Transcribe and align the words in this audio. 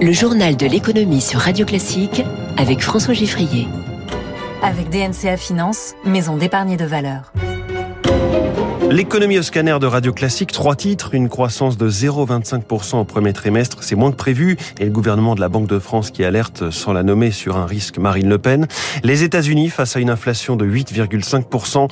Le 0.00 0.12
journal 0.12 0.56
de 0.56 0.64
l'économie 0.64 1.20
sur 1.20 1.40
Radio 1.40 1.66
Classique 1.66 2.22
avec 2.56 2.82
François 2.82 3.14
Giffrier. 3.14 3.66
Avec 4.62 4.90
DNCA 4.90 5.36
Finance, 5.36 5.94
maison 6.04 6.36
d'épargne 6.36 6.76
de 6.76 6.84
valeur. 6.84 7.32
L'économie 8.90 9.38
au 9.38 9.42
scanner 9.42 9.76
de 9.78 9.86
Radio 9.86 10.14
Classique, 10.14 10.50
trois 10.50 10.74
titres, 10.74 11.14
une 11.14 11.28
croissance 11.28 11.76
de 11.76 11.90
0,25% 11.90 12.96
au 12.96 13.04
premier 13.04 13.34
trimestre, 13.34 13.82
c'est 13.82 13.94
moins 13.94 14.10
que 14.10 14.16
prévu, 14.16 14.56
et 14.80 14.86
le 14.86 14.90
gouvernement 14.90 15.34
de 15.34 15.40
la 15.40 15.50
Banque 15.50 15.68
de 15.68 15.78
France 15.78 16.10
qui 16.10 16.24
alerte 16.24 16.70
sans 16.70 16.94
la 16.94 17.02
nommer 17.02 17.30
sur 17.30 17.58
un 17.58 17.66
risque 17.66 17.98
Marine 17.98 18.30
Le 18.30 18.38
Pen. 18.38 18.66
Les 19.04 19.24
États-Unis 19.24 19.68
face 19.68 19.96
à 19.96 20.00
une 20.00 20.08
inflation 20.08 20.56
de 20.56 20.64
8,5%. 20.64 21.88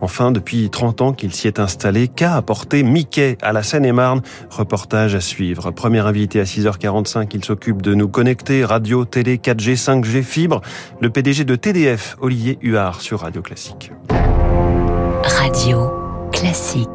Enfin, 0.00 0.32
depuis 0.32 0.70
30 0.70 1.02
ans 1.02 1.12
qu'il 1.12 1.32
s'y 1.32 1.46
est 1.46 1.60
installé, 1.60 2.08
qu'a 2.08 2.34
apporté 2.34 2.82
Mickey 2.82 3.38
à 3.42 3.52
la 3.52 3.62
Seine-et-Marne? 3.62 4.20
Reportage 4.50 5.14
à 5.14 5.20
suivre. 5.20 5.70
Premier 5.70 6.00
invité 6.00 6.40
à 6.40 6.44
6h45, 6.44 7.28
il 7.32 7.44
s'occupe 7.44 7.80
de 7.80 7.94
nous 7.94 8.08
connecter, 8.08 8.64
radio, 8.64 9.04
télé, 9.04 9.36
4G, 9.36 9.80
5G, 9.80 10.22
fibre. 10.22 10.62
Le 11.00 11.10
PDG 11.10 11.44
de 11.44 11.54
TDF, 11.54 12.16
Olivier 12.20 12.58
Huard 12.60 13.00
sur 13.00 13.20
Radio 13.20 13.40
Classique. 13.40 13.92
Radio 15.22 15.99
classique. 16.32 16.88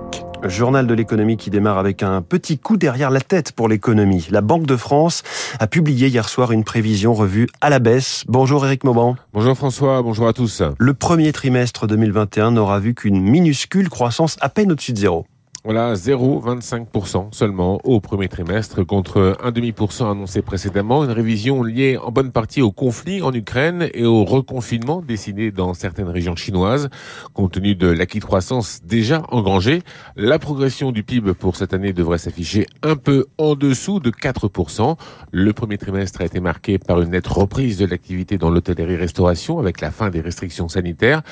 Journal 0.44 0.86
de 0.86 0.94
l'économie 0.94 1.38
qui 1.38 1.50
démarre 1.50 1.78
avec 1.78 2.04
un 2.04 2.22
petit 2.22 2.58
coup 2.60 2.78
derrière 2.78 3.10
la 3.10 3.22
tête 3.22 3.52
pour 3.52 3.68
l'économie. 3.68 4.28
La 4.30 4.42
Banque 4.42 4.66
de 4.66 4.76
France 4.76 5.24
a 5.60 5.68
publié 5.68 6.08
hier 6.08 6.30
soir 6.30 6.52
une 6.52 6.64
prévision 6.64 7.14
revue 7.14 7.48
à 7.62 7.70
la 7.70 7.80
baisse. 7.80 8.24
Bonjour 8.28 8.66
Eric 8.66 8.84
Mauban. 8.84 9.16
Bonjour 9.34 9.56
François, 9.56 10.02
bonjour 10.02 10.28
à 10.28 10.34
tous. 10.34 10.62
Le 10.78 10.94
premier 10.94 11.32
trimestre 11.32 11.88
2021 11.88 12.52
n'aura 12.52 12.80
vu 12.80 12.94
qu'une 12.94 13.22
minuscule 13.22 13.90
croissance 13.90 14.38
à 14.42 14.50
peine 14.50 14.72
au-dessus 14.72 14.94
de 14.94 15.00
zéro. 15.00 15.26
Voilà, 15.66 15.96
0,25% 15.96 17.34
seulement 17.34 17.80
au 17.84 18.00
premier 18.00 18.28
trimestre 18.28 18.86
contre 18.86 19.36
1,5% 19.44 20.12
annoncé 20.12 20.44
précédemment. 20.44 21.04
Une 21.04 21.10
révision 21.10 21.64
liée 21.64 21.98
en 21.98 22.12
bonne 22.12 22.32
partie 22.32 22.62
au 22.62 22.72
conflit 22.72 23.24
en 23.24 23.34
Ukraine 23.34 23.90
et 23.96 24.06
au 24.06 24.26
reconfinement 24.26 25.02
décidé 25.02 25.52
dans 25.52 25.74
certaines 25.74 26.08
régions 26.08 26.36
chinoises. 26.36 26.90
Compte 27.34 27.54
tenu 27.54 27.74
de 27.74 27.88
l'acquis 27.88 28.20
de 28.20 28.26
croissance 28.26 28.82
déjà 28.84 29.24
engrangé, 29.32 29.82
la 30.16 30.38
progression 30.38 30.92
du 30.92 31.02
PIB 31.02 31.34
pour 31.34 31.56
cette 31.56 31.74
année 31.74 31.94
devrait 31.94 32.20
s'afficher 32.20 32.68
un 32.84 32.96
peu 32.96 33.26
en 33.40 33.56
dessous 33.56 34.00
de 34.00 34.12
4%. 34.12 34.96
Le 35.32 35.52
premier 35.52 35.80
trimestre 35.80 36.22
a 36.22 36.26
été 36.26 36.40
marqué 36.40 36.78
par 36.78 37.02
une 37.02 37.10
nette 37.10 37.26
reprise 37.26 37.80
de 37.80 37.88
l'activité 37.88 38.38
dans 38.38 38.52
l'hôtellerie-restauration 38.52 39.58
avec 39.58 39.82
la 39.82 39.90
fin 39.90 40.12
des 40.12 40.22
restrictions 40.22 40.70
sanitaires. 40.70 41.24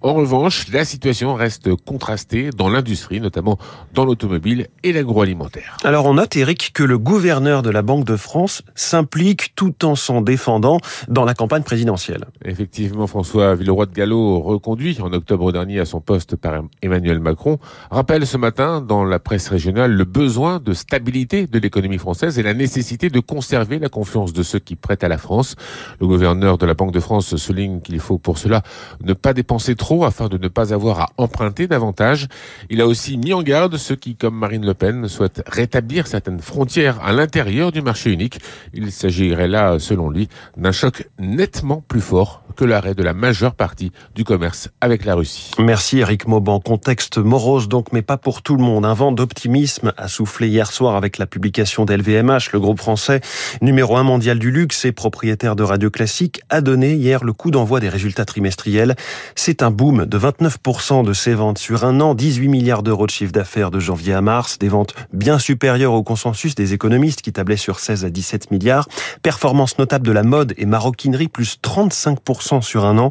En 0.00 0.14
revanche, 0.14 0.72
la 0.72 0.86
situation 0.86 1.34
reste 1.34 1.74
contrastée 1.84 2.48
dans 2.56 2.70
l'industrie, 2.70 3.20
notamment 3.20 3.58
dans 3.94 4.04
l'automobile 4.04 4.68
et 4.82 4.92
l'agroalimentaire. 4.92 5.76
Alors 5.84 6.06
on 6.06 6.14
note, 6.14 6.36
Eric, 6.36 6.72
que 6.72 6.82
le 6.82 6.98
gouverneur 6.98 7.62
de 7.62 7.70
la 7.70 7.82
Banque 7.82 8.04
de 8.04 8.16
France 8.16 8.62
s'implique 8.74 9.54
tout 9.54 9.84
en 9.84 9.94
s'en 9.94 10.20
défendant 10.20 10.78
dans 11.08 11.24
la 11.24 11.34
campagne 11.34 11.62
présidentielle. 11.62 12.24
Effectivement, 12.44 13.06
François 13.06 13.54
Villeroy 13.54 13.86
de 13.86 13.92
Gallo, 13.92 14.40
reconduit 14.40 14.98
en 15.00 15.12
octobre 15.12 15.52
dernier 15.52 15.80
à 15.80 15.84
son 15.84 16.00
poste 16.00 16.36
par 16.36 16.62
Emmanuel 16.82 17.20
Macron, 17.20 17.58
rappelle 17.90 18.26
ce 18.26 18.36
matin 18.36 18.80
dans 18.80 19.04
la 19.04 19.18
presse 19.18 19.48
régionale 19.48 19.92
le 19.92 20.04
besoin 20.04 20.60
de 20.60 20.72
stabilité 20.72 21.46
de 21.46 21.58
l'économie 21.58 21.98
française 21.98 22.38
et 22.38 22.42
la 22.42 22.54
nécessité 22.54 23.10
de 23.10 23.20
conserver 23.20 23.78
la 23.78 23.88
confiance 23.88 24.32
de 24.32 24.42
ceux 24.42 24.58
qui 24.58 24.76
prêtent 24.76 25.04
à 25.04 25.08
la 25.08 25.18
France. 25.18 25.56
Le 26.00 26.06
gouverneur 26.06 26.58
de 26.58 26.66
la 26.66 26.74
Banque 26.74 26.92
de 26.92 27.00
France 27.00 27.36
souligne 27.36 27.80
qu'il 27.80 28.00
faut 28.00 28.18
pour 28.18 28.38
cela 28.38 28.62
ne 29.02 29.12
pas 29.12 29.32
dépenser 29.32 29.74
trop 29.74 30.04
afin 30.04 30.28
de 30.28 30.38
ne 30.38 30.48
pas 30.48 30.72
avoir 30.72 31.00
à 31.00 31.08
emprunter 31.16 31.66
davantage. 31.66 32.28
Il 32.70 32.80
a 32.80 32.86
aussi 32.86 33.16
mis 33.16 33.32
en 33.32 33.42
garde 33.42 33.71
de 33.72 33.78
ceux 33.78 33.96
qui, 33.96 34.14
comme 34.14 34.36
Marine 34.36 34.64
Le 34.64 34.74
Pen, 34.74 35.08
souhaitent 35.08 35.42
rétablir 35.46 36.06
certaines 36.06 36.40
frontières 36.40 37.02
à 37.02 37.12
l'intérieur 37.12 37.72
du 37.72 37.80
marché 37.80 38.12
unique. 38.12 38.38
Il 38.74 38.92
s'agirait 38.92 39.48
là, 39.48 39.78
selon 39.78 40.10
lui, 40.10 40.28
d'un 40.56 40.72
choc 40.72 41.08
nettement 41.18 41.82
plus 41.88 42.02
fort 42.02 42.41
que 42.52 42.64
l'arrêt 42.64 42.94
de 42.94 43.02
la 43.02 43.14
majeure 43.14 43.54
partie 43.54 43.92
du 44.14 44.24
commerce 44.24 44.68
avec 44.80 45.04
la 45.04 45.14
Russie. 45.14 45.50
Merci 45.58 45.98
Eric 45.98 46.26
Mauban. 46.26 46.60
Contexte 46.60 47.18
morose 47.18 47.68
donc, 47.68 47.92
mais 47.92 48.02
pas 48.02 48.16
pour 48.16 48.42
tout 48.42 48.56
le 48.56 48.62
monde. 48.62 48.84
Un 48.84 48.94
vent 48.94 49.12
d'optimisme 49.12 49.92
a 49.96 50.08
soufflé 50.08 50.48
hier 50.48 50.70
soir 50.70 50.96
avec 50.96 51.18
la 51.18 51.26
publication 51.26 51.84
d'LVMH, 51.84 52.52
le 52.52 52.60
groupe 52.60 52.78
français 52.78 53.20
numéro 53.60 53.96
un 53.96 54.02
mondial 54.02 54.38
du 54.38 54.50
luxe 54.50 54.84
et 54.84 54.92
propriétaire 54.92 55.56
de 55.56 55.62
Radio 55.62 55.90
Classique, 55.90 56.40
a 56.50 56.60
donné 56.60 56.94
hier 56.94 57.24
le 57.24 57.32
coup 57.32 57.50
d'envoi 57.50 57.80
des 57.80 57.88
résultats 57.88 58.24
trimestriels. 58.24 58.96
C'est 59.34 59.62
un 59.62 59.70
boom 59.70 60.06
de 60.06 60.18
29% 60.18 61.04
de 61.04 61.12
ses 61.12 61.34
ventes 61.34 61.58
sur 61.58 61.84
un 61.84 62.00
an, 62.00 62.14
18 62.14 62.48
milliards 62.48 62.82
d'euros 62.82 63.06
de 63.06 63.10
chiffre 63.10 63.32
d'affaires 63.32 63.70
de 63.70 63.78
janvier 63.78 64.14
à 64.14 64.20
mars, 64.20 64.58
des 64.58 64.68
ventes 64.68 64.94
bien 65.12 65.38
supérieures 65.38 65.92
au 65.92 66.02
consensus 66.02 66.54
des 66.54 66.74
économistes 66.74 67.22
qui 67.22 67.32
tablaient 67.32 67.56
sur 67.56 67.78
16 67.78 68.04
à 68.04 68.10
17 68.10 68.50
milliards. 68.50 68.88
Performance 69.22 69.78
notable 69.78 70.06
de 70.06 70.12
la 70.12 70.22
mode 70.22 70.54
et 70.56 70.66
maroquinerie, 70.66 71.28
plus 71.28 71.58
35% 71.62 72.41
sur 72.42 72.84
un 72.84 72.98
an. 72.98 73.10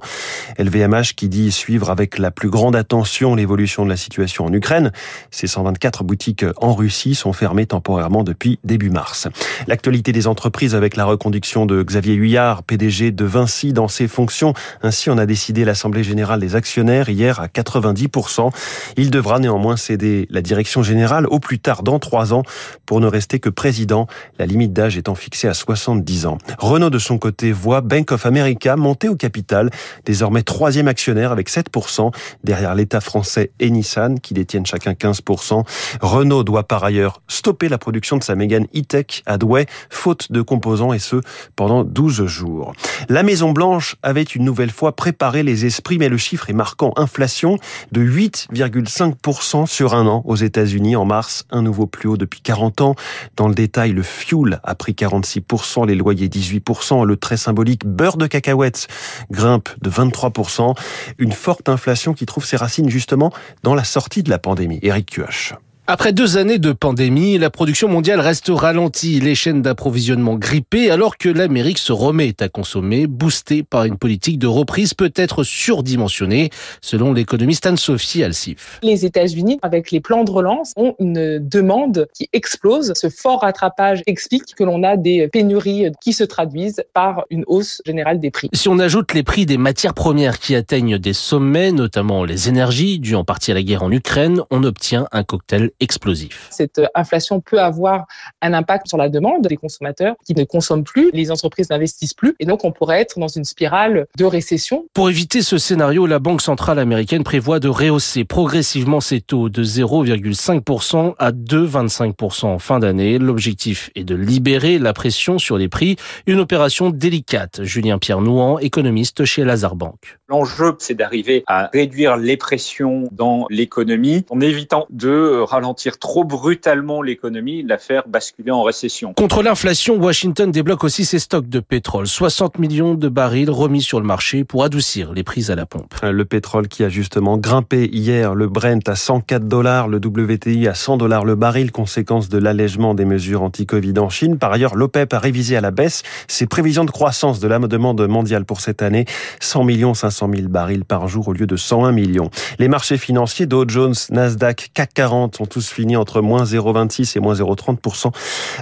LVMH 0.59 1.13
qui 1.15 1.29
dit 1.29 1.51
suivre 1.51 1.89
avec 1.89 2.17
la 2.17 2.31
plus 2.31 2.49
grande 2.49 2.75
attention 2.75 3.33
l'évolution 3.35 3.85
de 3.85 3.89
la 3.89 3.97
situation 3.97 4.45
en 4.45 4.53
Ukraine. 4.53 4.91
Ces 5.31 5.47
124 5.47 6.03
boutiques 6.03 6.45
en 6.57 6.73
Russie 6.73 7.15
sont 7.15 7.33
fermées 7.33 7.65
temporairement 7.65 8.23
depuis 8.23 8.59
début 8.63 8.89
mars. 8.89 9.27
L'actualité 9.67 10.11
des 10.11 10.27
entreprises 10.27 10.75
avec 10.75 10.95
la 10.95 11.05
reconduction 11.05 11.65
de 11.65 11.81
Xavier 11.81 12.15
Huyard, 12.15 12.63
PDG 12.63 13.11
de 13.11 13.25
Vinci 13.25 13.73
dans 13.73 13.87
ses 13.87 14.07
fonctions. 14.07 14.53
Ainsi, 14.83 15.09
on 15.09 15.17
a 15.17 15.25
décidé 15.25 15.65
l'Assemblée 15.65 16.03
générale 16.03 16.39
des 16.39 16.55
actionnaires 16.55 17.09
hier 17.09 17.39
à 17.39 17.47
90%. 17.47 18.51
Il 18.97 19.11
devra 19.11 19.39
néanmoins 19.39 19.77
céder 19.77 20.27
la 20.29 20.41
direction 20.41 20.83
générale 20.83 21.25
au 21.27 21.39
plus 21.39 21.59
tard 21.59 21.83
dans 21.83 21.99
trois 21.99 22.33
ans 22.33 22.43
pour 22.85 22.99
ne 22.99 23.07
rester 23.07 23.39
que 23.39 23.49
président, 23.49 24.07
la 24.39 24.45
limite 24.45 24.73
d'âge 24.73 24.97
étant 24.97 25.15
fixée 25.15 25.47
à 25.47 25.53
70 25.53 26.25
ans. 26.25 26.37
Renault 26.57 26.89
de 26.89 26.99
son 26.99 27.17
côté 27.17 27.51
voit 27.51 27.81
Bank 27.81 28.11
of 28.11 28.25
America 28.25 28.75
monter 28.75 29.07
au 29.07 29.15
capital, 29.21 29.69
désormais 30.03 30.41
troisième 30.41 30.87
actionnaire 30.87 31.31
avec 31.31 31.49
7%, 31.49 32.11
derrière 32.43 32.73
l'État 32.73 33.01
français 33.01 33.51
et 33.59 33.69
Nissan 33.69 34.19
qui 34.19 34.33
détiennent 34.33 34.65
chacun 34.65 34.93
15%. 34.93 35.63
Renault 36.01 36.43
doit 36.43 36.63
par 36.63 36.83
ailleurs 36.83 37.21
stopper 37.27 37.69
la 37.69 37.77
production 37.77 38.17
de 38.17 38.23
sa 38.23 38.33
Mégane 38.33 38.65
E-Tech 38.75 39.21
à 39.27 39.37
Douai, 39.37 39.67
faute 39.91 40.31
de 40.31 40.41
composants 40.41 40.91
et 40.91 40.99
ce 40.99 41.17
pendant 41.55 41.83
12 41.83 42.25
jours. 42.25 42.73
La 43.09 43.21
Maison 43.21 43.51
Blanche 43.51 43.95
avait 44.01 44.23
une 44.23 44.43
nouvelle 44.43 44.71
fois 44.71 44.95
préparé 44.95 45.43
les 45.43 45.65
esprits, 45.65 45.99
mais 45.99 46.09
le 46.09 46.17
chiffre 46.17 46.49
est 46.49 46.53
marquant. 46.53 46.91
Inflation 46.95 47.57
de 47.91 48.01
8,5% 48.01 49.67
sur 49.67 49.93
un 49.93 50.07
an 50.07 50.23
aux 50.25 50.35
États-Unis 50.35 50.95
en 50.95 51.05
mars, 51.05 51.45
un 51.51 51.61
nouveau 51.61 51.85
plus 51.85 52.09
haut 52.09 52.17
depuis 52.17 52.41
40 52.41 52.81
ans. 52.81 52.95
Dans 53.37 53.47
le 53.47 53.53
détail, 53.53 53.91
le 53.91 54.01
fuel 54.01 54.59
a 54.63 54.73
pris 54.73 54.93
46%, 54.93 55.85
les 55.85 55.95
loyers 55.95 56.27
18%, 56.27 57.05
le 57.05 57.17
très 57.17 57.37
symbolique 57.37 57.85
beurre 57.85 58.17
de 58.17 58.25
cacahuètes 58.25 58.87
grimpe 59.31 59.69
de 59.81 59.89
23%. 59.89 60.75
Une 61.17 61.31
forte 61.31 61.69
inflation 61.69 62.13
qui 62.13 62.25
trouve 62.25 62.45
ses 62.45 62.57
racines 62.57 62.89
justement 62.89 63.31
dans 63.63 63.75
la 63.75 63.83
sortie 63.83 64.23
de 64.23 64.29
la 64.29 64.39
pandémie. 64.39 64.79
Eric 64.81 65.11
Cuoche. 65.11 65.53
Après 65.87 66.13
deux 66.13 66.37
années 66.37 66.59
de 66.59 66.73
pandémie, 66.73 67.39
la 67.39 67.49
production 67.49 67.87
mondiale 67.87 68.19
reste 68.19 68.49
ralentie, 68.49 69.19
les 69.19 69.33
chaînes 69.33 69.63
d'approvisionnement 69.63 70.35
grippées, 70.35 70.91
alors 70.91 71.17
que 71.17 71.27
l'Amérique 71.27 71.79
se 71.79 71.91
remet 71.91 72.35
à 72.39 72.49
consommer, 72.49 73.07
boostée 73.07 73.63
par 73.63 73.85
une 73.85 73.97
politique 73.97 74.37
de 74.37 74.45
reprise 74.45 74.93
peut-être 74.93 75.43
surdimensionnée, 75.43 76.51
selon 76.81 77.13
l'économiste 77.13 77.65
Anne-Sophie 77.65 78.23
Alsif. 78.23 78.79
Les 78.83 79.05
États-Unis, 79.05 79.57
avec 79.63 79.89
les 79.89 79.99
plans 80.01 80.23
de 80.23 80.29
relance, 80.29 80.73
ont 80.77 80.95
une 80.99 81.39
demande 81.39 82.07
qui 82.13 82.29
explose. 82.31 82.93
Ce 82.95 83.09
fort 83.09 83.41
rattrapage 83.41 84.03
explique 84.05 84.53
que 84.55 84.63
l'on 84.63 84.83
a 84.83 84.97
des 84.97 85.29
pénuries 85.29 85.87
qui 85.99 86.13
se 86.13 86.23
traduisent 86.23 86.83
par 86.93 87.25
une 87.31 87.43
hausse 87.47 87.81
générale 87.87 88.19
des 88.19 88.29
prix. 88.29 88.49
Si 88.53 88.69
on 88.69 88.77
ajoute 88.77 89.13
les 89.13 89.23
prix 89.23 89.47
des 89.47 89.57
matières 89.57 89.95
premières 89.95 90.37
qui 90.37 90.55
atteignent 90.55 90.99
des 90.99 91.13
sommets, 91.13 91.71
notamment 91.71 92.23
les 92.23 92.49
énergies, 92.49 92.99
dues 92.99 93.15
en 93.15 93.23
partie 93.23 93.49
à 93.49 93.55
la 93.55 93.63
guerre 93.63 93.81
en 93.81 93.91
Ukraine, 93.91 94.41
on 94.51 94.63
obtient 94.63 95.07
un 95.11 95.23
cocktail 95.23 95.71
explosif. 95.81 96.47
Cette 96.51 96.81
inflation 96.95 97.41
peut 97.41 97.59
avoir 97.59 98.05
un 98.41 98.53
impact 98.53 98.87
sur 98.87 98.97
la 98.97 99.09
demande 99.09 99.47
des 99.47 99.57
consommateurs 99.57 100.15
qui 100.25 100.33
ne 100.35 100.43
consomment 100.43 100.83
plus, 100.83 101.09
les 101.11 101.31
entreprises 101.31 101.69
n'investissent 101.69 102.13
plus, 102.13 102.35
et 102.39 102.45
donc 102.45 102.63
on 102.63 102.71
pourrait 102.71 103.01
être 103.01 103.19
dans 103.19 103.27
une 103.27 103.43
spirale 103.43 104.07
de 104.17 104.25
récession. 104.25 104.85
Pour 104.93 105.09
éviter 105.09 105.41
ce 105.41 105.57
scénario, 105.57 106.05
la 106.05 106.19
Banque 106.19 106.41
centrale 106.41 106.79
américaine 106.79 107.23
prévoit 107.23 107.59
de 107.59 107.67
rehausser 107.67 108.23
progressivement 108.23 109.01
ses 109.01 109.21
taux 109.21 109.49
de 109.49 109.63
0,5% 109.63 111.15
à 111.17 111.31
2,25% 111.31 112.45
en 112.45 112.59
fin 112.59 112.79
d'année. 112.79 113.17
L'objectif 113.17 113.89
est 113.95 114.03
de 114.03 114.15
libérer 114.15 114.79
la 114.79 114.93
pression 114.93 115.39
sur 115.39 115.57
les 115.57 115.67
prix, 115.67 115.95
une 116.27 116.39
opération 116.39 116.89
délicate. 116.91 117.63
Julien 117.63 117.97
Pierre 117.97 118.21
Nouan, 118.21 118.59
économiste 118.59 119.25
chez 119.25 119.43
Lazare 119.43 119.75
Bank. 119.75 120.19
L'enjeu, 120.29 120.75
c'est 120.79 120.95
d'arriver 120.95 121.43
à 121.47 121.69
réduire 121.73 122.17
les 122.17 122.37
pressions 122.37 123.09
dans 123.11 123.45
l'économie 123.49 124.25
en 124.29 124.39
évitant 124.39 124.85
de 124.89 125.41
ralentir 125.41 125.70
ralentir 125.71 125.99
trop 125.99 126.25
brutalement 126.25 127.01
l'économie, 127.01 127.63
la 127.63 127.77
faire 127.77 128.03
basculer 128.07 128.51
en 128.51 128.63
récession. 128.63 129.13
Contre 129.13 129.41
l'inflation, 129.41 129.95
Washington 129.95 130.51
débloque 130.51 130.83
aussi 130.83 131.05
ses 131.05 131.19
stocks 131.19 131.47
de 131.47 131.61
pétrole. 131.61 132.07
60 132.07 132.59
millions 132.59 132.93
de 132.95 133.07
barils 133.07 133.49
remis 133.49 133.81
sur 133.81 134.01
le 134.01 134.05
marché 134.05 134.43
pour 134.43 134.65
adoucir 134.65 135.13
les 135.13 135.23
prix 135.23 135.49
à 135.49 135.55
la 135.55 135.65
pompe. 135.65 135.93
Le 136.03 136.25
pétrole 136.25 136.67
qui 136.67 136.83
a 136.83 136.89
justement 136.89 137.37
grimpé 137.37 137.89
hier, 137.91 138.35
le 138.35 138.49
Brent 138.49 138.87
à 138.87 138.95
104 138.95 139.47
dollars, 139.47 139.87
le 139.87 139.97
WTI 139.97 140.67
à 140.67 140.73
100 140.73 140.97
dollars 140.97 141.23
le 141.23 141.35
baril, 141.35 141.71
conséquence 141.71 142.27
de 142.27 142.37
l'allègement 142.37 142.93
des 142.93 143.05
mesures 143.05 143.41
anti-Covid 143.43 143.97
en 143.99 144.09
Chine. 144.09 144.37
Par 144.37 144.51
ailleurs, 144.51 144.75
l'OPEP 144.75 145.13
a 145.13 145.19
révisé 145.19 145.55
à 145.55 145.61
la 145.61 145.71
baisse 145.71 146.03
ses 146.27 146.47
prévisions 146.47 146.83
de 146.83 146.91
croissance 146.91 147.39
de 147.39 147.47
la 147.47 147.59
demande 147.59 148.05
mondiale 148.07 148.43
pour 148.43 148.59
cette 148.59 148.81
année. 148.81 149.05
100 149.39 149.63
millions 149.63 149.93
500 149.93 150.29
000 150.35 150.47
barils 150.49 150.83
par 150.83 151.07
jour 151.07 151.29
au 151.29 151.33
lieu 151.33 151.47
de 151.47 151.55
101 151.55 151.93
millions. 151.93 152.29
Les 152.59 152.67
marchés 152.67 152.97
financiers, 152.97 153.45
Dow 153.45 153.65
Jones, 153.67 153.95
Nasdaq, 154.09 154.71
CAC 154.73 154.93
40 154.93 155.37
sont 155.37 155.45
tous 155.45 155.60
finis 155.69 155.95
entre 155.95 156.21
moins 156.21 156.43
0,26 156.43 157.17
et 157.17 157.19
moins 157.19 157.33
0,30%. 157.33 158.11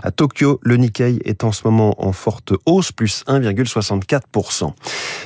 À 0.04 0.12
Tokyo, 0.12 0.60
le 0.64 0.78
Nikkei 0.78 1.20
est 1.26 1.44
en 1.44 1.52
ce 1.52 1.62
moment 1.66 1.96
en 1.98 2.12
forte 2.12 2.54
hausse, 2.66 2.92
plus 2.92 3.24
1,64%. 3.28 4.74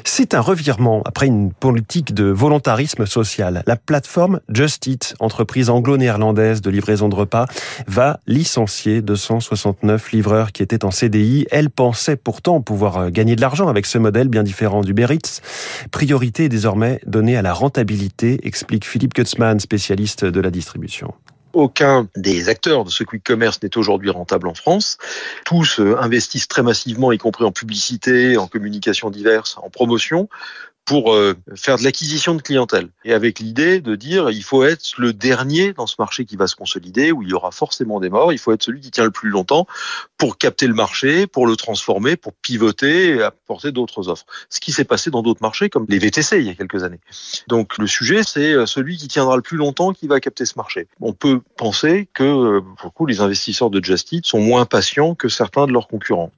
C'est 0.03 0.33
un 0.33 0.41
revirement 0.41 1.01
après 1.05 1.27
une 1.27 1.51
politique 1.51 2.13
de 2.13 2.25
volontarisme 2.25 3.05
social. 3.05 3.63
La 3.65 3.75
plateforme 3.75 4.39
Just 4.49 4.85
Eat, 4.87 5.15
entreprise 5.19 5.69
anglo-néerlandaise 5.69 6.61
de 6.61 6.69
livraison 6.69 7.09
de 7.09 7.15
repas, 7.15 7.45
va 7.87 8.19
licencier 8.27 9.01
269 9.01 10.11
livreurs 10.11 10.51
qui 10.51 10.63
étaient 10.63 10.85
en 10.85 10.91
CDI. 10.91 11.45
Elle 11.51 11.69
pensait 11.69 12.15
pourtant 12.15 12.61
pouvoir 12.61 13.11
gagner 13.11 13.35
de 13.35 13.41
l'argent 13.41 13.67
avec 13.67 13.85
ce 13.85 13.97
modèle 13.97 14.27
bien 14.27 14.43
différent 14.43 14.81
du 14.81 14.93
Beritz. 14.93 15.41
Priorité 15.91 16.49
désormais 16.49 16.99
donnée 17.05 17.37
à 17.37 17.41
la 17.41 17.53
rentabilité, 17.53 18.39
explique 18.43 18.85
Philippe 18.85 19.13
Kutzmann, 19.13 19.59
spécialiste 19.59 20.25
de 20.25 20.41
la 20.41 20.51
distribution. 20.51 21.13
Aucun 21.53 22.07
des 22.15 22.49
acteurs 22.49 22.83
de 22.83 22.89
ce 22.89 23.03
quick 23.03 23.23
commerce 23.23 23.61
n'est 23.61 23.77
aujourd'hui 23.77 24.09
rentable 24.09 24.47
en 24.47 24.53
France. 24.53 24.97
Tous 25.45 25.79
euh, 25.79 25.95
investissent 25.99 26.47
très 26.47 26.63
massivement, 26.63 27.11
y 27.11 27.17
compris 27.17 27.45
en 27.45 27.51
publicité, 27.51 28.37
en 28.37 28.47
communication 28.47 29.09
diverse, 29.09 29.57
en 29.57 29.69
promotion, 29.69 30.27
pour 30.85 31.13
euh, 31.13 31.35
faire 31.55 31.77
de 31.77 31.83
l'acquisition 31.83 32.35
de 32.35 32.41
clientèle. 32.41 32.89
Et 33.05 33.13
avec 33.13 33.39
l'idée 33.39 33.79
de 33.79 33.95
dire, 33.95 34.29
il 34.29 34.43
faut 34.43 34.63
être 34.63 34.93
le 34.97 35.13
dernier 35.13 35.73
dans 35.73 35.87
ce 35.87 35.95
marché 35.97 36.25
qui 36.25 36.35
va 36.35 36.47
se 36.47 36.55
consolider, 36.55 37.11
où 37.11 37.21
il 37.23 37.29
y 37.29 37.33
aura 37.33 37.51
forcément 37.51 37.99
des 37.99 38.09
morts, 38.09 38.33
il 38.33 38.37
faut 38.37 38.51
être 38.51 38.63
celui 38.63 38.81
qui 38.81 38.91
tient 38.91 39.05
le 39.05 39.11
plus 39.11 39.29
longtemps 39.29 39.65
pour 40.17 40.37
capter 40.37 40.67
le 40.67 40.73
marché, 40.73 41.27
pour 41.27 41.47
le 41.47 41.55
transformer, 41.55 42.15
pour 42.15 42.33
pivoter 42.33 43.15
et 43.15 43.21
apporter 43.21 43.71
d'autres 43.71 44.09
offres. 44.09 44.25
Ce 44.49 44.59
qui 44.59 44.71
s'est 44.71 44.83
passé 44.83 45.09
dans 45.09 45.21
d'autres 45.21 45.41
marchés, 45.41 45.69
comme 45.69 45.85
les 45.87 45.99
VTC 45.99 46.39
il 46.39 46.47
y 46.47 46.49
a 46.49 46.55
quelques 46.55 46.83
années. 46.83 46.99
Donc 47.47 47.77
le 47.77 47.87
sujet, 47.87 48.23
c'est 48.23 48.53
euh, 48.53 48.65
celui 48.65 48.97
qui 48.97 49.07
tiendra 49.07 49.35
le 49.35 49.41
plus 49.41 49.57
longtemps 49.57 49.93
qui 49.93 50.07
va 50.07 50.19
capter 50.19 50.45
ce 50.45 50.53
marché. 50.57 50.87
On 50.99 51.13
peut 51.13 51.41
penser 51.57 52.07
que, 52.13 52.23
euh, 52.23 52.61
pour 52.77 52.87
le 52.87 52.91
coup, 52.91 53.05
les 53.05 53.21
investisseurs 53.21 53.69
de 53.69 53.83
Just 53.83 54.11
Eat 54.11 54.25
sont 54.25 54.39
moins 54.39 54.65
patients 54.65 55.15
que 55.15 55.29
certains 55.29 55.67
de 55.67 55.71
leurs 55.71 55.87
concurrents. 55.87 56.31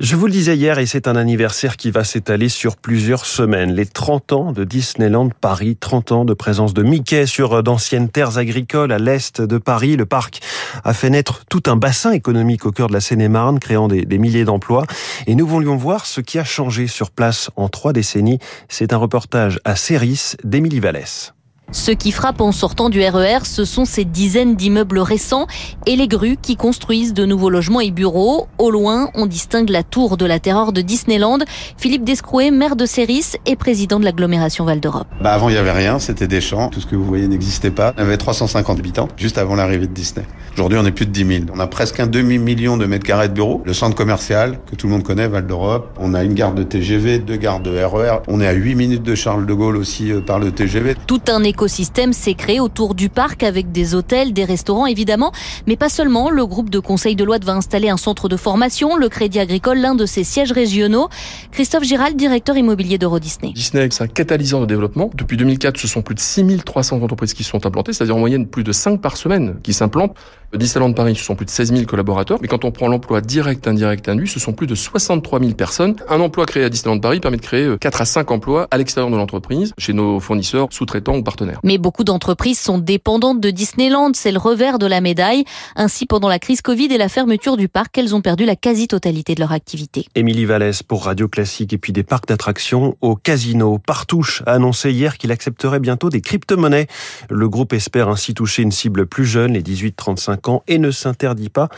Je 0.00 0.16
vous 0.16 0.26
le 0.26 0.32
disais 0.32 0.56
hier, 0.56 0.78
et 0.78 0.86
c'est 0.86 1.08
un 1.08 1.16
anniversaire 1.16 1.76
qui 1.76 1.90
va 1.90 2.04
s'étaler 2.04 2.48
sur 2.48 2.76
plusieurs 2.76 3.24
semaines. 3.24 3.72
Les 3.72 3.86
30 3.86 4.32
ans 4.32 4.52
de 4.52 4.64
Disneyland 4.64 5.30
Paris, 5.40 5.76
30 5.76 6.12
ans 6.12 6.24
de 6.24 6.34
présence 6.34 6.74
de 6.74 6.82
Mickey 6.82 7.26
sur 7.26 7.62
d'anciennes 7.62 8.08
terres 8.08 8.38
agricoles 8.38 8.92
à 8.92 8.98
l'est 8.98 9.40
de 9.40 9.58
Paris. 9.58 9.96
Le 9.96 10.06
parc 10.06 10.40
a 10.84 10.94
fait 10.94 11.10
naître 11.10 11.44
tout 11.48 11.62
un 11.66 11.76
bassin 11.76 12.12
économique 12.12 12.66
au 12.66 12.72
cœur 12.72 12.88
de 12.88 12.92
la 12.92 13.00
Seine-et-Marne, 13.00 13.58
créant 13.58 13.88
des, 13.88 14.18
milliers 14.18 14.44
d'emplois. 14.44 14.84
Et 15.26 15.34
nous 15.34 15.46
voulions 15.46 15.76
voir 15.76 16.06
ce 16.06 16.20
qui 16.20 16.38
a 16.38 16.44
changé 16.44 16.86
sur 16.86 17.10
place 17.10 17.50
en 17.56 17.68
trois 17.68 17.92
décennies. 17.92 18.38
C'est 18.68 18.92
un 18.92 18.98
reportage 18.98 19.60
à 19.64 19.76
Céris 19.76 20.36
d'Émilie 20.44 20.80
Vallès. 20.80 21.34
Ce 21.70 21.90
qui 21.90 22.12
frappe 22.12 22.40
en 22.40 22.50
sortant 22.50 22.88
du 22.88 23.02
RER, 23.04 23.40
ce 23.44 23.66
sont 23.66 23.84
ces 23.84 24.06
dizaines 24.06 24.56
d'immeubles 24.56 25.00
récents 25.00 25.46
et 25.84 25.96
les 25.96 26.08
grues 26.08 26.38
qui 26.40 26.56
construisent 26.56 27.12
de 27.12 27.26
nouveaux 27.26 27.50
logements 27.50 27.82
et 27.82 27.90
bureaux. 27.90 28.48
Au 28.56 28.70
loin, 28.70 29.10
on 29.14 29.26
distingue 29.26 29.68
la 29.68 29.82
tour 29.82 30.16
de 30.16 30.24
la 30.24 30.38
terreur 30.38 30.72
de 30.72 30.80
Disneyland. 30.80 31.40
Philippe 31.76 32.04
Descrouet, 32.04 32.50
maire 32.50 32.74
de 32.74 32.86
Céris 32.86 33.32
et 33.44 33.54
président 33.54 34.00
de 34.00 34.06
l'agglomération 34.06 34.64
Val 34.64 34.80
d'Europe. 34.80 35.06
Bah 35.20 35.34
avant, 35.34 35.50
il 35.50 35.52
n'y 35.52 35.58
avait 35.58 35.72
rien, 35.72 35.98
c'était 35.98 36.26
des 36.26 36.40
champs. 36.40 36.70
Tout 36.70 36.80
ce 36.80 36.86
que 36.86 36.96
vous 36.96 37.04
voyez 37.04 37.28
n'existait 37.28 37.70
pas. 37.70 37.92
On 37.98 38.00
avait 38.00 38.16
350 38.16 38.78
habitants 38.78 39.08
juste 39.18 39.36
avant 39.36 39.54
l'arrivée 39.54 39.86
de 39.86 39.92
Disney. 39.92 40.24
Aujourd'hui, 40.54 40.78
on 40.80 40.86
est 40.86 40.90
plus 40.90 41.04
de 41.04 41.12
10 41.12 41.26
000. 41.26 41.40
On 41.54 41.60
a 41.60 41.66
presque 41.66 42.00
un 42.00 42.06
demi-million 42.06 42.78
de 42.78 42.86
mètres 42.86 43.06
carrés 43.06 43.28
de 43.28 43.34
bureaux. 43.34 43.62
Le 43.66 43.74
centre 43.74 43.94
commercial, 43.94 44.58
que 44.70 44.74
tout 44.74 44.86
le 44.86 44.94
monde 44.94 45.02
connaît, 45.02 45.28
Val 45.28 45.46
d'Europe. 45.46 45.94
On 46.00 46.14
a 46.14 46.24
une 46.24 46.32
gare 46.32 46.54
de 46.54 46.62
TGV, 46.62 47.18
deux 47.18 47.36
gares 47.36 47.60
de 47.60 47.70
RER. 47.78 48.20
On 48.26 48.40
est 48.40 48.48
à 48.48 48.52
8 48.52 48.74
minutes 48.74 49.02
de 49.02 49.14
Charles 49.14 49.44
de 49.44 49.52
Gaulle 49.52 49.76
aussi 49.76 50.10
euh, 50.10 50.20
par 50.22 50.38
le 50.38 50.50
TGV. 50.50 50.94
Tout 51.06 51.20
un 51.28 51.44
écosystème 51.58 52.12
s'est 52.12 52.34
créé 52.34 52.60
autour 52.60 52.94
du 52.94 53.08
parc 53.08 53.42
avec 53.42 53.72
des 53.72 53.96
hôtels, 53.96 54.32
des 54.32 54.44
restaurants 54.44 54.86
évidemment, 54.86 55.32
mais 55.66 55.74
pas 55.74 55.88
seulement. 55.88 56.30
Le 56.30 56.46
groupe 56.46 56.70
de 56.70 56.78
conseil 56.78 57.16
de 57.16 57.24
loi 57.24 57.38
va 57.42 57.54
installer 57.54 57.88
un 57.88 57.96
centre 57.96 58.28
de 58.28 58.36
formation, 58.36 58.96
le 58.96 59.08
Crédit 59.08 59.40
Agricole, 59.40 59.78
l'un 59.78 59.96
de 59.96 60.06
ses 60.06 60.22
sièges 60.22 60.52
régionaux. 60.52 61.08
Christophe 61.50 61.82
Giral, 61.82 62.14
directeur 62.14 62.56
immobilier 62.56 62.96
d'Euro 62.96 63.18
Disney. 63.18 63.50
Disney, 63.54 63.88
c'est 63.90 64.04
un 64.04 64.06
catalyseur 64.06 64.60
de 64.60 64.66
développement. 64.66 65.10
Depuis 65.16 65.36
2004, 65.36 65.78
ce 65.78 65.88
sont 65.88 66.00
plus 66.00 66.14
de 66.14 66.20
6300 66.20 67.02
entreprises 67.02 67.34
qui 67.34 67.42
sont 67.42 67.66
implantées, 67.66 67.92
c'est-à-dire 67.92 68.14
en 68.14 68.20
moyenne 68.20 68.46
plus 68.46 68.62
de 68.62 68.70
5 68.70 69.00
par 69.00 69.16
semaine 69.16 69.56
qui 69.64 69.72
s'implantent. 69.72 70.14
Disneyland 70.54 70.92
Paris, 70.94 71.14
ce 71.16 71.24
sont 71.24 71.34
plus 71.34 71.44
de 71.44 71.50
16 71.50 71.72
000 71.74 71.84
collaborateurs. 71.84 72.38
Mais 72.40 72.48
quand 72.48 72.64
on 72.64 72.70
prend 72.70 72.88
l'emploi 72.88 73.20
direct, 73.20 73.66
indirect, 73.66 74.08
induit, 74.08 74.28
ce 74.28 74.40
sont 74.40 74.52
plus 74.52 74.66
de 74.66 74.74
63 74.74 75.40
000 75.40 75.52
personnes. 75.52 75.96
Un 76.08 76.20
emploi 76.20 76.46
créé 76.46 76.64
à 76.64 76.70
Disneyland 76.70 77.00
Paris 77.00 77.20
permet 77.20 77.36
de 77.36 77.42
créer 77.42 77.76
4 77.78 78.00
à 78.00 78.04
5 78.04 78.30
emplois 78.30 78.68
à 78.70 78.78
l'extérieur 78.78 79.10
de 79.10 79.16
l'entreprise, 79.16 79.74
chez 79.76 79.92
nos 79.92 80.20
fournisseurs, 80.20 80.68
sous-traitants 80.70 81.16
ou 81.16 81.22
partenaires. 81.48 81.60
Mais 81.64 81.78
beaucoup 81.78 82.04
d'entreprises 82.04 82.58
sont 82.58 82.78
dépendantes 82.78 83.40
de 83.40 83.50
Disneyland, 83.50 84.12
c'est 84.14 84.32
le 84.32 84.38
revers 84.38 84.78
de 84.78 84.86
la 84.86 85.00
médaille. 85.00 85.44
Ainsi, 85.76 86.06
pendant 86.06 86.28
la 86.28 86.38
crise 86.38 86.62
Covid 86.62 86.92
et 86.92 86.98
la 86.98 87.08
fermeture 87.08 87.56
du 87.56 87.68
parc, 87.68 87.96
elles 87.98 88.14
ont 88.14 88.20
perdu 88.20 88.44
la 88.44 88.56
quasi-totalité 88.56 89.34
de 89.34 89.40
leur 89.40 89.52
activité. 89.52 90.06
Émilie 90.14 90.44
Vallès 90.44 90.82
pour 90.82 91.04
Radio 91.04 91.28
Classique 91.28 91.72
et 91.72 91.78
puis 91.78 91.92
des 91.92 92.02
parcs 92.02 92.26
d'attractions 92.26 92.96
au 93.00 93.16
casino. 93.16 93.78
Partouche 93.78 94.42
a 94.46 94.52
annoncé 94.52 94.92
hier 94.92 95.18
qu'il 95.18 95.32
accepterait 95.32 95.80
bientôt 95.80 96.10
des 96.10 96.20
crypto-monnaies. 96.20 96.86
Le 97.30 97.48
groupe 97.48 97.72
espère 97.72 98.08
ainsi 98.08 98.34
toucher 98.34 98.62
une 98.62 98.72
cible 98.72 99.06
plus 99.06 99.26
jeune, 99.26 99.52
les 99.52 99.62
18-35 99.62 100.50
ans, 100.50 100.62
et 100.66 100.78
ne 100.78 100.90
s'interdit 100.90 101.50
pas 101.50 101.68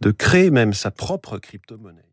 de 0.00 0.10
créer 0.10 0.50
même 0.50 0.72
sa 0.72 0.90
propre 0.90 1.38
crypto-monnaie. 1.38 2.09